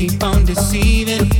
keep 0.00 0.22
on 0.24 0.46
deceiving. 0.46 1.39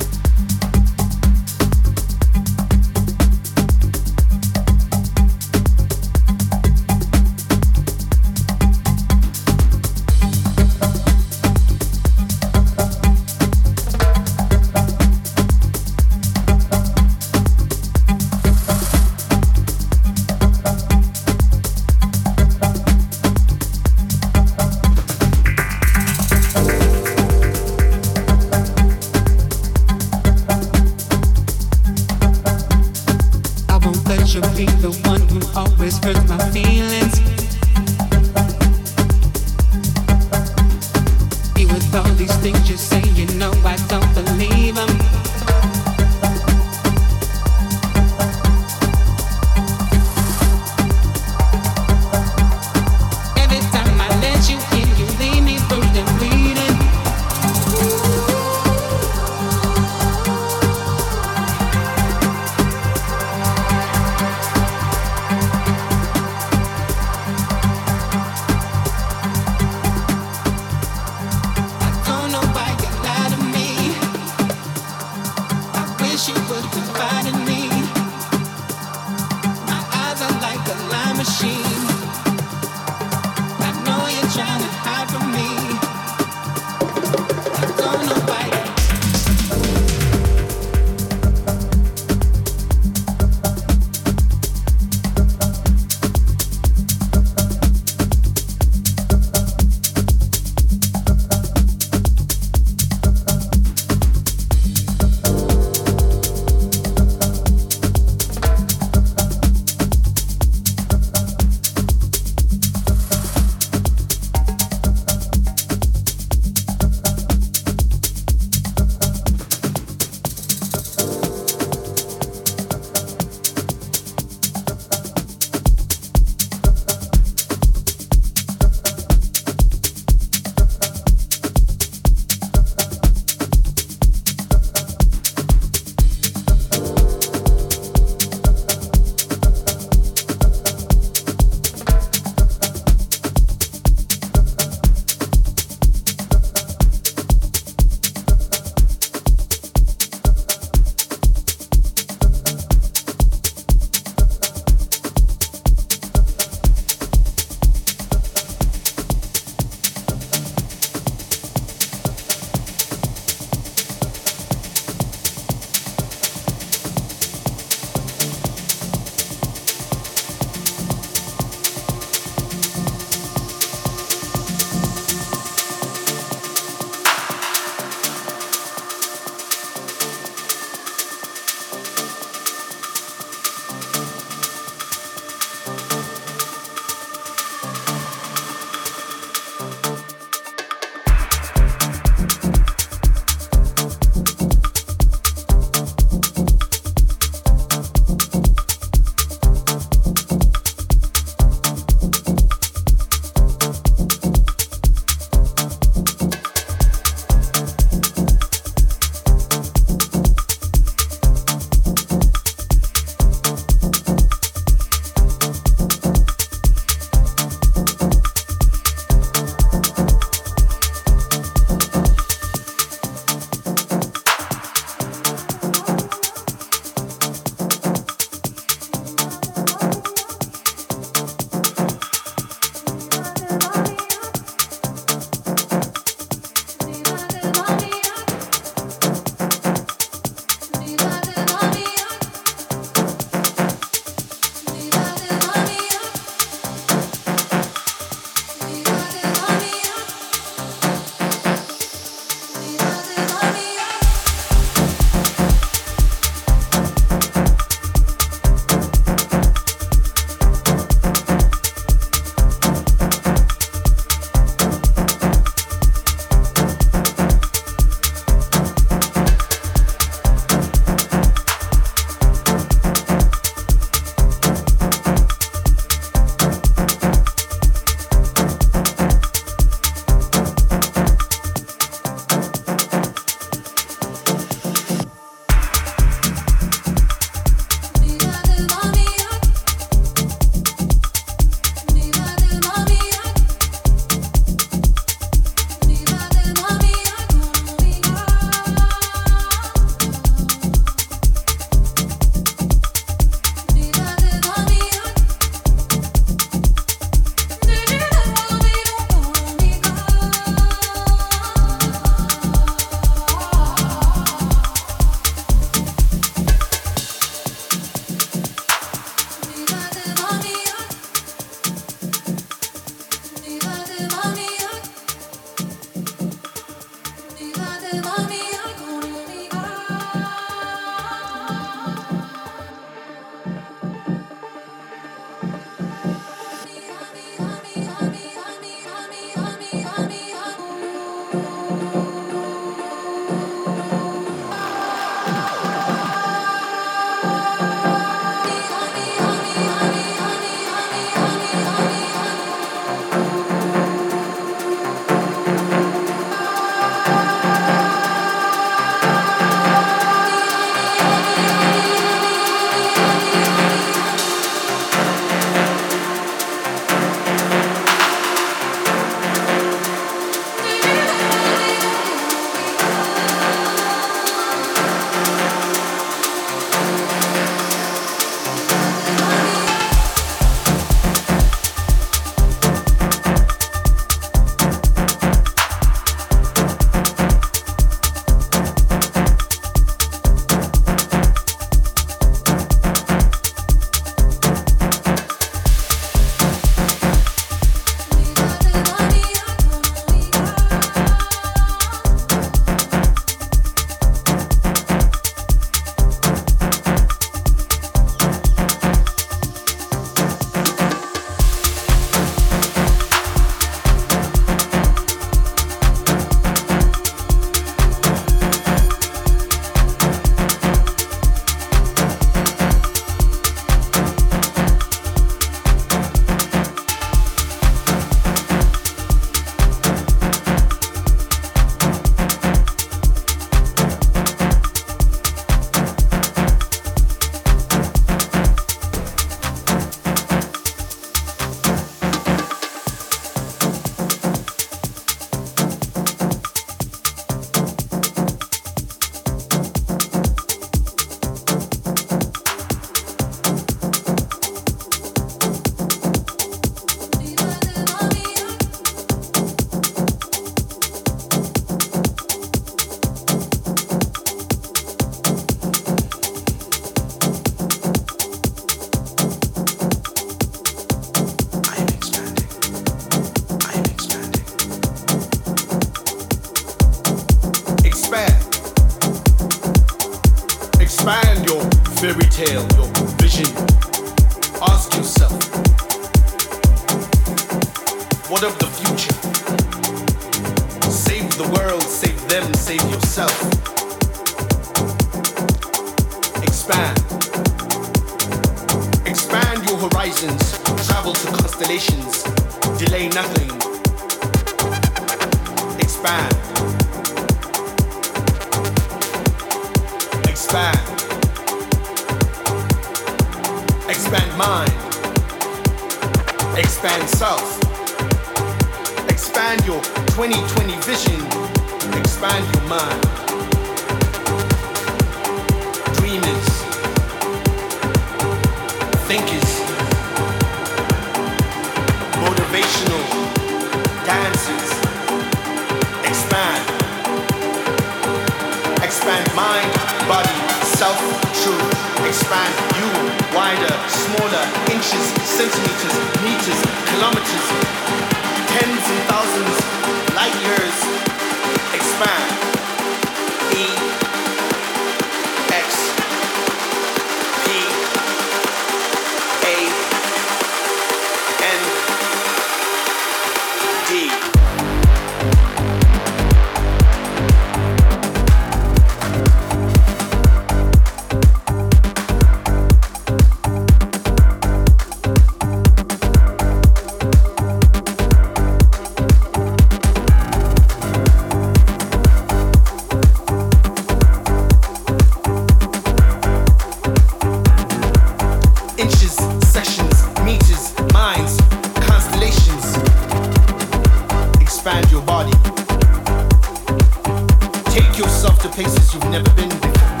yourself 598.00 598.38
to 598.40 598.48
places 598.48 598.94
you've 598.94 599.10
never 599.10 599.28
been 599.34 599.50
before. 599.50 600.00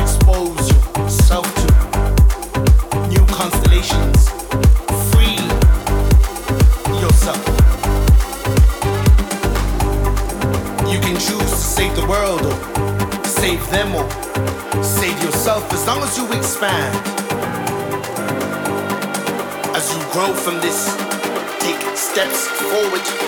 Expose 0.00 0.66
yourself 0.96 1.44
to 1.60 1.66
new 3.08 3.24
constellations. 3.26 4.30
Free 5.12 5.36
yourself. 7.04 7.42
You 10.88 10.98
can 11.00 11.16
choose 11.16 11.50
to 11.50 11.66
save 11.76 11.94
the 11.94 12.06
world 12.08 12.46
or 12.46 13.24
save 13.26 13.60
them 13.68 13.94
or 13.94 14.08
save 14.82 15.22
yourself 15.22 15.70
as 15.70 15.86
long 15.86 16.02
as 16.02 16.16
you 16.16 16.24
expand. 16.32 16.96
As 19.76 19.84
you 19.92 20.00
grow 20.12 20.32
from 20.32 20.60
this, 20.62 20.96
take 21.60 21.82
steps 21.94 22.48
forward 22.48 23.19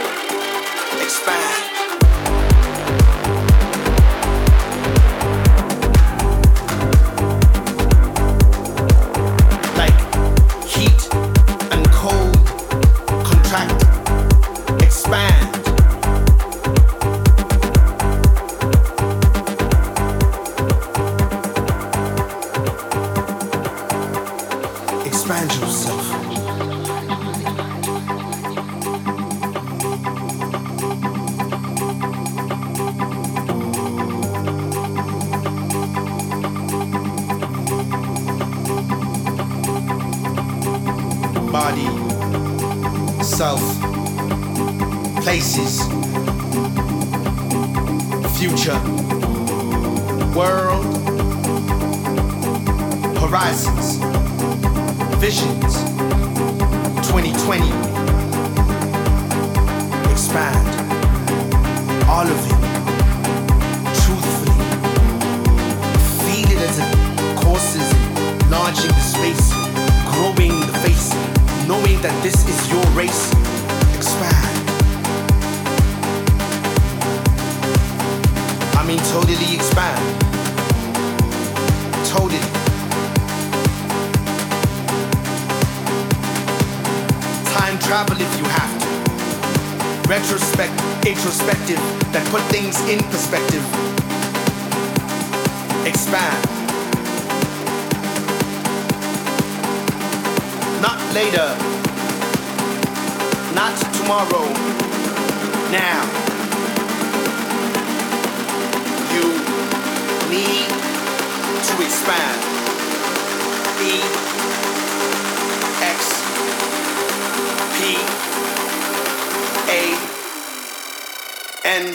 N 121.65 121.95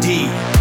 D. 0.00 0.59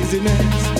to 0.00 0.71